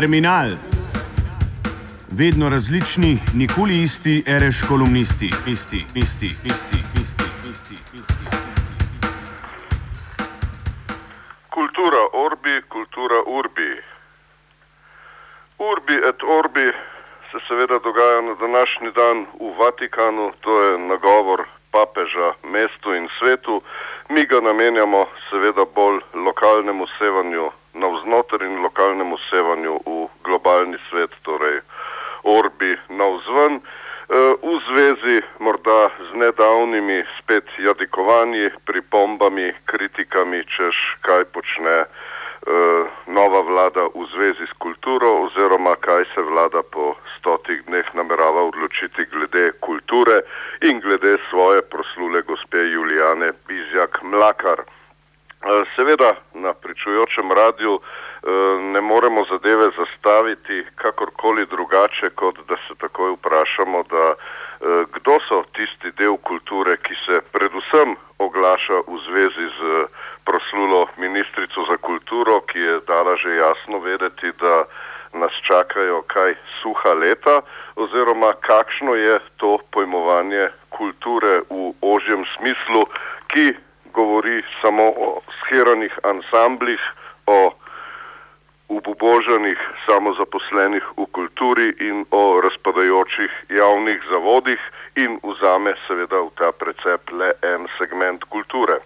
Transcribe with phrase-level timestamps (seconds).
[0.00, 0.50] Terminal.
[2.20, 8.24] Vedno različni, nikoli isti, reš kolumnisti, isti, isti, isti, isti, isti, isti.
[11.56, 13.72] Kultura orbi, kultura urbi.
[15.70, 16.66] Urbi et orbi
[17.30, 21.40] se seveda dogaja na današnji dan v Vatikanu, to je nagovor
[21.70, 23.62] papeža mestu in svetu.
[24.08, 31.60] Mi ga namenjamo seveda bolj lokalnemu sevanju navznoter in lokalnemu sevanju v globalni svet, torej
[32.24, 33.60] orbi navzven.
[34.42, 40.76] V zvezi morda z nedavnimi spet jadikovanji, pripombami, kritikami, češ
[41.06, 41.86] kaj počne
[43.06, 49.04] nova vlada v zvezi s kulturo oziroma kaj se vlada po stotih dneh namerava odločiti
[49.12, 50.24] glede kulture
[50.64, 54.64] in glede svoje proslule gospe Julijane Bizjak Mlakar.
[55.76, 57.80] Seveda na pričujočem radiju
[58.72, 64.14] ne moremo zadeve zastaviti kakorkoli drugače, kot da se takoj vprašamo, da
[64.94, 69.86] kdo so tisti del kulture, ki se predvsem oglaša v zvezi z
[70.24, 74.64] proslulo ministrico za kulturo, ki je dala že jasno vedeti, da
[75.12, 77.40] nas čakajo kaj suha leta,
[77.76, 82.84] oziroma kakšno je to pojmovanje kulture v ožjem smislu,
[83.32, 83.56] ki
[83.92, 86.80] govori samo o scheranih ansamblih,
[87.26, 87.52] o
[88.70, 94.60] uboboženih samozaposlenih v kulturi in o razpadajočih javnih zavodih
[94.94, 98.78] in vzame seveda v ta precep le en segment kulture.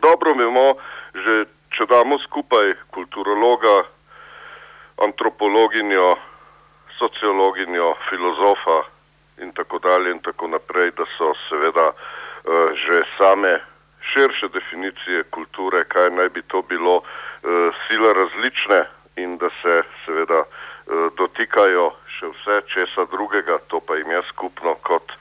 [0.00, 0.80] Dobro vemo,
[1.12, 1.44] že
[1.76, 3.84] če damo skupaj kulturologa,
[5.04, 6.16] antropologinjo,
[6.96, 8.78] sociologinjo, filozofa
[9.44, 11.96] in tako dalje in tako naprej, da so seveda uh,
[12.72, 13.71] že same
[14.12, 18.80] širše definicije kulture, kaj naj bi to bilo, uh, sila različne
[19.16, 24.74] in da se seveda uh, dotikajo še vse česa drugega, to pa jim je skupno,
[24.82, 25.12] kot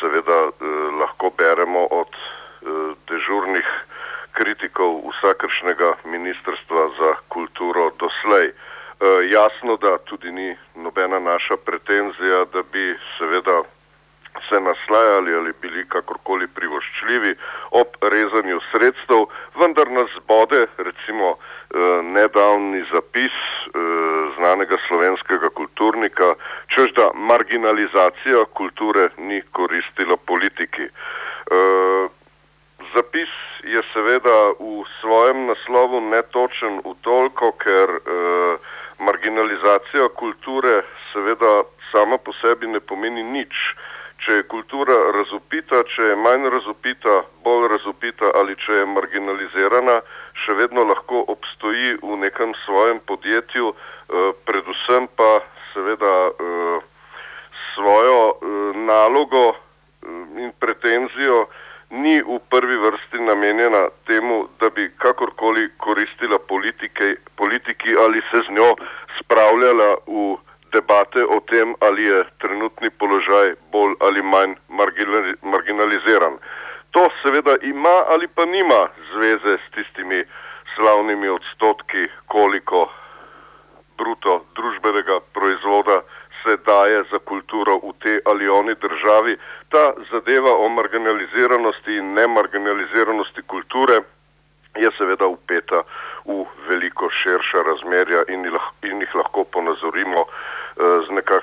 [0.00, 0.54] seveda uh,
[1.00, 2.16] lahko beremo od
[3.10, 3.66] dežurnih
[4.38, 8.52] kritikov vsakršnega ministrstva za kulturo doslej.
[9.30, 13.64] Jasno, da tudi ni nobena naša pretenzija, da bi seveda
[14.48, 17.34] se naslajali ali bili kakorkoli privoščljivi
[17.70, 19.26] ob rezanju sredstev,
[19.60, 21.36] vendar nas bode recimo e,
[22.02, 23.84] nedavni zapis e,
[24.38, 26.34] znanega slovenskega kulturnika,
[26.74, 30.88] čež da marginalizacija kulture ni koristila politiki.
[30.88, 31.62] E,
[32.94, 33.30] Zapis
[33.64, 38.00] je seveda v svojem naslovu netočen v toliko, ker e,
[38.98, 40.82] marginalizacija kulture
[41.12, 41.62] seveda
[41.92, 43.54] sama po sebi ne pomeni nič.
[44.22, 49.96] Če je kultura razupita, če je manj razupita, bolj razupita ali če je marginalizirana,
[50.44, 55.30] še vedno lahko obstoji v nekem svojem podjetju, e, predvsem pa
[55.72, 56.52] seveda e,
[57.72, 58.54] svojo e,
[58.86, 59.56] nalogo e,
[60.44, 61.42] in pretenzijo
[61.92, 68.54] ni v prvi vrsti namenjena temu, da bi kakorkoli koristila politike, politiki ali se z
[68.54, 68.70] njo
[69.18, 70.36] spravljala v
[70.72, 74.54] debate o tem, ali je trenutni položaj bolj ali manj
[75.42, 76.38] marginaliziran.
[76.90, 80.24] To seveda ima ali pa nima zveze s tistimi
[80.76, 82.88] slavnimi odstotki, koliko
[83.98, 86.02] bruto družbenega proizvoda
[86.42, 89.36] se daje za kulturo v te ali oni državi.
[89.68, 94.00] Ta zadeva o marginaliziranosti in nemarginaliziranosti kulture
[94.76, 95.82] je seveda upeta
[96.24, 98.81] v veliko širša razmerja in lahko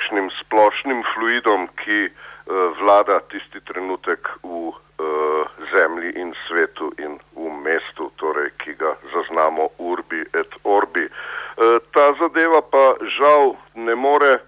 [0.09, 2.09] nekakšnim splošnim fluidom, ki
[2.81, 4.74] vlada tisti trenutek v
[5.74, 11.08] zemlji in svetu in v mestu, torej, ki ga zaznamo urbi et orbi.
[11.94, 14.40] Ta zadeva pa žal ne more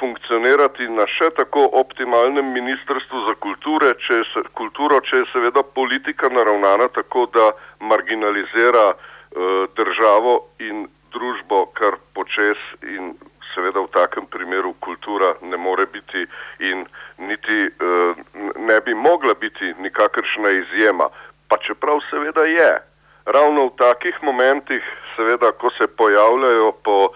[0.00, 6.28] funkcionirati na še tako optimalnem ministrstvu za kulture, če je, kulturo, če je seveda politika
[6.32, 13.12] naravnana tako, da marginalizira uh, državo in družbo kar počes in
[13.54, 16.26] seveda v takem primeru kultura ne more biti
[16.58, 16.86] in
[17.18, 18.16] niti uh,
[18.56, 21.08] ne bi mogla biti nikakršna izjema,
[21.48, 22.72] pa čeprav seveda je.
[23.26, 24.82] Ravno v takih momentih,
[25.16, 27.08] seveda, ko se pojavljajo po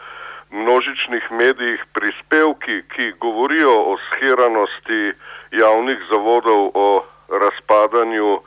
[0.50, 5.12] množičnih medijih prispevki, ki govorijo o scheranosti
[5.50, 8.42] javnih zavodov, o razpadanju uh,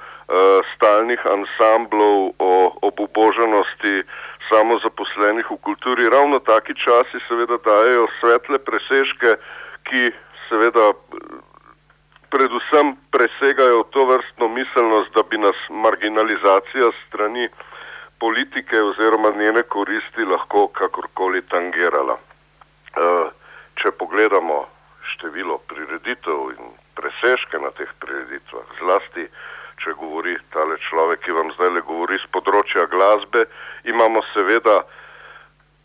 [0.76, 4.04] stalnih ansamblov, o obuboženosti
[4.50, 6.10] samozaposlenih v kulturi.
[6.10, 9.38] Ravno taki časi seveda dajo svetle presežke,
[9.88, 10.12] ki
[10.50, 10.92] seveda
[12.30, 17.50] predvsem presegajo to vrstno miselnost, da bi nas marginalizacija strani
[18.20, 22.18] politike oziroma njene koristi lahko kakorkoli tangirala.
[23.78, 24.66] če pogledamo
[25.14, 29.28] število prireditev in presežke na teh prireditvah, zlasti
[29.84, 33.46] če govori tale človek, ki vam zdaj le govori z področja glasbe,
[33.86, 34.80] imamo seveda,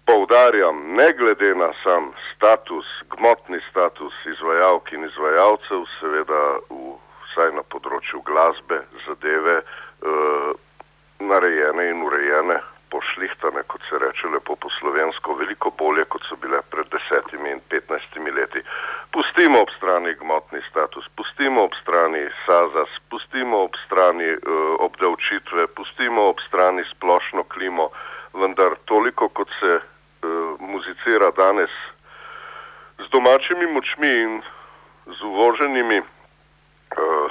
[0.04, 6.96] poudarjam, ne glede na sam status, gmotni status izvajalk in izvajalcev, seveda v,
[7.28, 10.52] vsaj na področju glasbe zadeve uh,
[11.22, 12.58] narejene in urejene
[12.92, 17.62] pošlihtane, kot se reče lepo po slovensko, veliko bolje, kot so bile pred desetimi in
[17.72, 18.60] petnajstimi leti.
[19.14, 26.28] Pustimo ob strani gmotni status, pustimo ob strani SAZAS, pustimo ob strani uh, obdavčitve, pustimo
[26.34, 27.88] ob strani splošno klimo,
[28.36, 29.78] vendar toliko, kot se
[31.22, 31.70] uh, muzicira danes
[32.98, 34.42] z domačimi močmi in
[35.06, 37.30] z uvoženimi uh,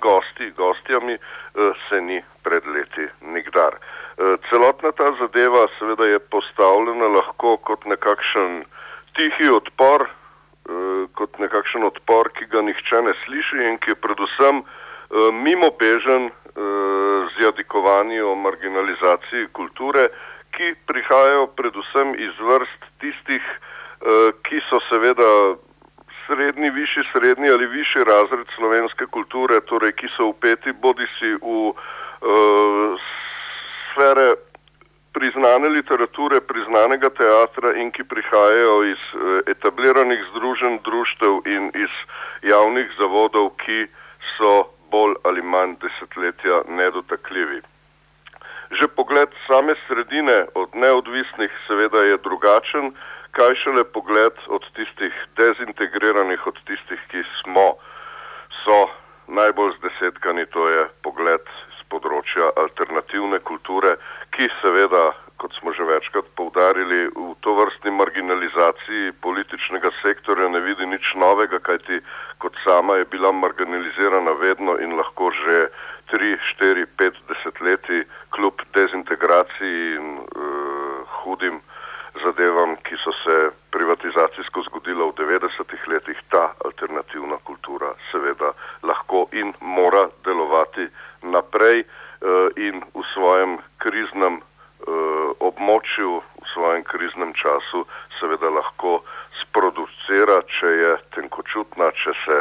[0.00, 3.74] gosti, gostjami, uh, se ni pred leti nikdar.
[4.18, 8.64] Eh, celotna ta zadeva seveda je postavljena lahko kot nekakšen
[9.16, 14.62] tihi odpor, eh, kot nekakšen odpor, ki ga nihče ne sliši in ki je predvsem
[14.62, 16.30] eh, mimo bežen
[17.34, 20.08] z jadikovanji o marginalizaciji kulture,
[20.56, 23.44] ki prihajajo predvsem iz vrst tistih,
[24.44, 25.28] ki so seveda
[26.26, 31.72] srednji, višji, srednji ali višji razred slovenske kulture, torej ki so upeti bodi si v
[33.92, 34.34] sfere
[35.14, 41.94] priznane literature, priznanega teatra in ki prihajajo iz eh, etabliranih združen, društev in iz
[42.42, 43.86] javnih zavodov, ki
[44.36, 44.54] so
[44.90, 47.62] bolj ali manj desetletja nedotakljivi.
[48.70, 52.94] Že pogled same sredine od neodvisnih seveda je drugačen,
[53.36, 57.76] kaj šele pogled od tistih dezintegriranih, od tistih, ki smo,
[58.64, 58.78] so
[59.26, 61.44] najbolj zdesetkani, to je pogled
[61.92, 63.96] področja alternativne kulture,
[64.34, 70.86] ki seveda, kot smo že večkrat poudarili, v to vrstni marginalizaciji političnega sektorja ne vidi
[70.86, 72.00] nič novega, kajti
[72.38, 75.68] kot sama je bila marginalizirana vedno in lahko že
[76.10, 81.60] tri, štiri, pet desetletji kljub dezintegraciji in uh, hudim
[82.22, 83.36] zadevam, ki so se
[83.74, 88.52] privatizacijsko zgodila v 90-ih letih, ta alternativna kultura seveda
[88.82, 90.86] lahko in mora delovati
[91.22, 94.40] naprej uh, in v svojem kriznem
[95.54, 97.86] območju, v svojem kriznem času,
[98.18, 99.00] seveda lahko
[99.42, 102.38] sproducira, če je tenkočutna, če se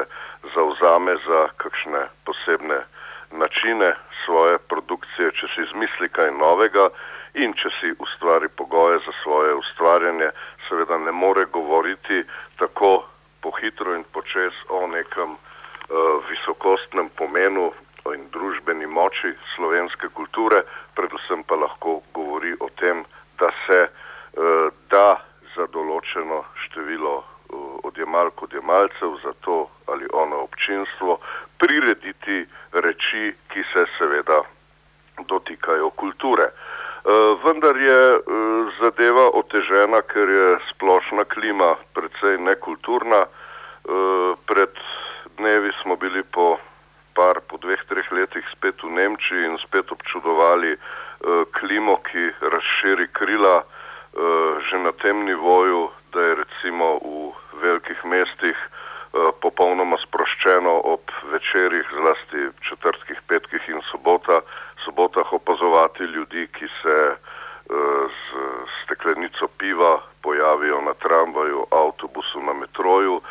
[0.55, 2.83] zauzame za kakšne posebne
[3.33, 3.93] načine
[4.25, 6.89] svoje produkcije, če si izmisli kaj novega
[7.33, 10.29] in če si ustvari pogoje za svoje ustvarjanje,
[10.67, 12.23] seveda ne more govoriti
[12.59, 13.05] tako
[13.41, 17.71] pohitro in počes o nekem uh, visokostnem pomenu
[18.13, 20.63] in družbeni moči slovenske kulture,
[20.95, 23.05] predvsem pa lahko govori o tem,
[23.39, 25.21] da se uh, da
[25.55, 27.25] za določeno število uh,
[27.89, 31.19] odjemalk, odjemalcev za to ali ono občinstvo
[31.57, 34.41] prirediti reči, ki se seveda
[35.29, 36.49] dotikajo kulture.
[37.03, 41.75] Uh, vendar je uh, zadeva otežena, ker je splošna klima
[42.53, 43.25] nekulturna.
[43.83, 44.71] Uh, pred
[45.37, 46.57] dnevi smo bili po
[47.13, 53.09] par po dveh, treh letih spet v Nemčiji in spet občudovali uh, klimo, ki razširi
[53.13, 58.57] krila uh, že na tem nivoju, da je recimo v velikih mestih
[59.13, 64.41] popolnoma sproščeno ob večerjih, zlasti četrtkih, petkih in sobota,
[64.85, 66.97] sobotah opazovati ljudi, ki se
[67.69, 68.25] z
[68.83, 71.65] steklenico piva pojavijo na tramvaju,
[72.73, 73.21] metroju.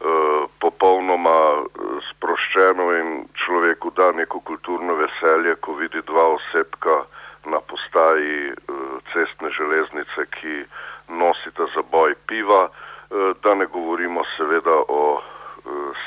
[0.00, 1.60] Uh, popolnoma
[2.08, 7.04] sproščeno in človeku da neko kulturno veselje, ko vidi dva osebka
[7.44, 10.64] na postaji uh, cestne železnice, ki
[11.08, 12.68] nosita za boj piva,
[13.42, 15.20] da ne govorimo seveda o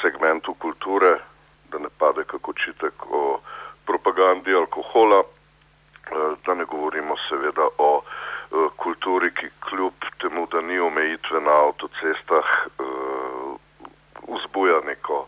[0.01, 1.17] segmentu kulture,
[1.69, 3.39] da ne pade kako čitek o
[3.85, 5.23] propagandi alkohola,
[6.45, 8.01] da ne govorimo seveda o
[8.77, 13.55] kulturi, ki kljub temu, da ni omejitve na avtocestah, uh,
[14.27, 15.25] vzbuja neko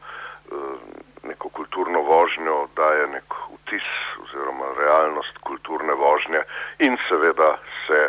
[1.25, 3.87] neko kulturno vožnjo, daje nek vtis
[4.23, 6.41] oziroma realnost kulturne vožnje
[6.79, 8.01] in seveda se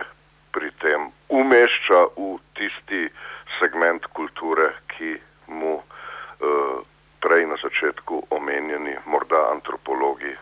[0.53, 3.09] pri tem umešča v tisti
[3.59, 5.17] segment kulture, ki
[5.49, 5.81] mu
[7.21, 10.37] prej na začetku omenjeni morda antropologi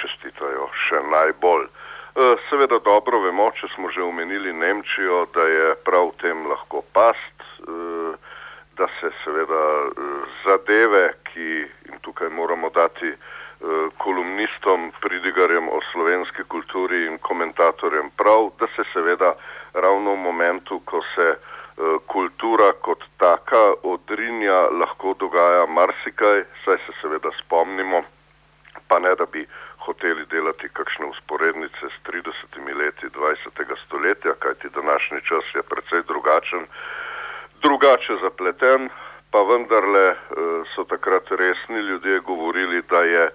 [0.00, 1.68] čestitajo še najbolj.
[2.12, 6.82] Uh, seveda dobro vemo, če smo že omenili Nemčijo, da je prav v tem lahko
[6.92, 8.12] past, uh,
[8.76, 11.64] da se seveda uh, zadeve, ki
[12.04, 13.14] tukaj moramo dati
[14.02, 19.36] kolumnistom, pridigarjem o slovenski kulturi in komentatorjem prav, da se seveda
[19.72, 21.28] ravno v momentu, ko se
[22.10, 28.02] kultura kot taka odrinja lahko dogaja marsikaj, saj se seveda spomnimo,
[28.88, 29.46] pa ne da bi
[29.86, 33.76] hoteli delati kakšne usporednice s 30 leti 20.
[33.86, 36.66] stoletja, kajti današnji čas je precej drugačen,
[37.62, 38.88] drugače zapleten,
[39.30, 40.06] pa vendarle
[40.74, 43.30] so takrat resni ljudje govorili, da je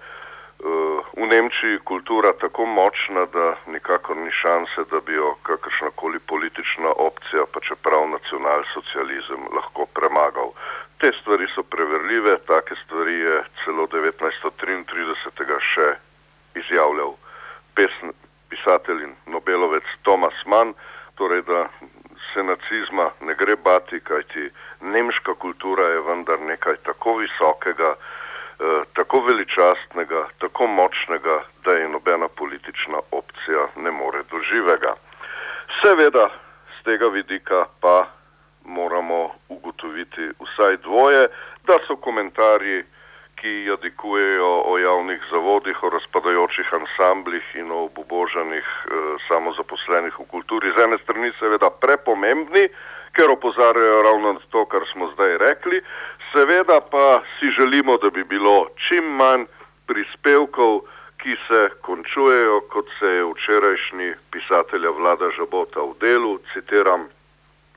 [1.16, 7.46] v Nemčiji kultura tako močna, da nikakor ni šanse, da bi jo kakršnakoli politična opcija,
[7.52, 10.52] pa čeprav nacionalsocializem, lahko premagal.
[10.98, 15.60] Te stvari so preverljive, take stvari je celo 1933.
[15.60, 15.88] še
[16.58, 17.14] izjavljal
[17.74, 18.12] pesn,
[18.48, 20.74] pisatelj in Nobelovec Thomas Mann,
[21.14, 21.68] torej da
[22.32, 24.50] se nacizma ne gre bati, kajti
[24.80, 27.94] nemška kultura je vendar nekaj tako visokega,
[28.92, 34.94] tako veličastnega, tako močnega, da je nobena politična opcija ne more doživega.
[35.82, 36.28] Seveda,
[36.78, 38.06] z tega vidika pa
[38.64, 41.28] moramo ugotoviti vsaj dvoje,
[41.66, 42.84] da so komentarji,
[43.40, 50.72] ki jadikujejo o javnih zavodih, o razpadajočih ansamblih in o obubožanih eh, samozaposlenih v kulturi.
[50.76, 52.66] Z ene strani seveda prepomembni,
[53.14, 55.80] ker opozarjajo ravno na to, kar smo zdaj rekli,
[56.32, 59.46] seveda pa si želimo, da bi bilo čim manj
[59.86, 60.82] prispevkov,
[61.18, 67.08] ki se končujejo, kot se je včerajšnji pisatelja vlada Žabota v delu, citiram,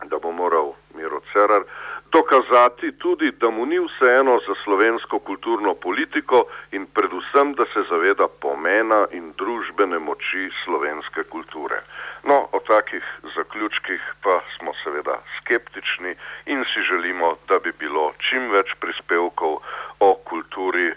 [0.06, 1.66] da bo moral Miro Cerar
[2.12, 8.28] dokazati tudi, da mu ni vseeno za slovensko kulturno politiko in predvsem, da se zaveda
[8.28, 11.82] pomena in družbene moči slovenske kulture.
[12.24, 13.04] No, o takih
[13.36, 16.16] zaključkih pa smo seveda skeptični
[16.46, 19.58] in si želimo, da bi bilo čim več prispevkov
[20.00, 20.96] o kulturi eh,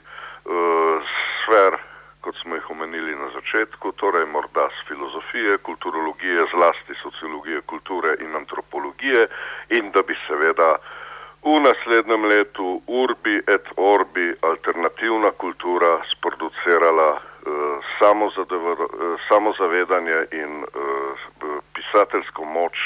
[1.45, 1.79] sfer,
[2.21, 8.37] kot smo jih omenili na začetku, torej morda z filozofije, kulturologije, zlasti sociologije kulture in
[8.37, 9.27] antropologije
[9.69, 10.77] in da bi seveda
[11.45, 17.21] v naslednjem letu Urbi et Orbi alternativna kultura sproducirala
[19.29, 20.65] samozavedanje in
[21.75, 22.77] pisateljsko moč,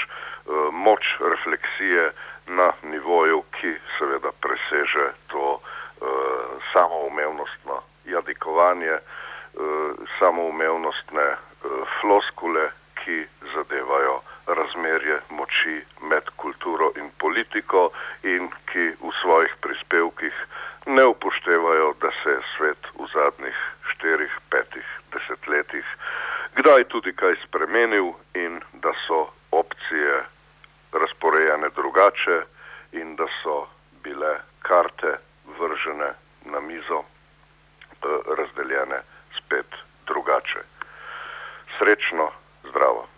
[0.72, 2.10] moč refleksije
[2.46, 5.60] na nivoju, ki seveda preseže to
[6.72, 8.98] samoumevnostno jadikovanje,
[10.18, 11.28] samoumevnostne
[12.00, 12.70] floskule,
[13.04, 13.22] ki
[13.54, 17.10] zadevajo razmerje moči med kulturo in
[17.68, 20.34] politiko in ki v svojih prispevkih
[20.86, 23.58] ne upoštevajo, da se je svet v zadnjih
[23.92, 25.84] štirih, petih desetletjih
[26.56, 30.24] kdaj tudi kaj spremenil in da so opcije
[30.92, 32.42] razporejene drugače
[32.92, 33.66] in da so
[34.02, 35.18] bile karte
[35.58, 36.12] vržene
[36.44, 37.04] na mizo,
[38.38, 39.02] razdeljene
[39.38, 39.66] spet
[40.06, 40.60] drugače.
[41.78, 42.30] Srečno,
[42.70, 43.17] zdravo.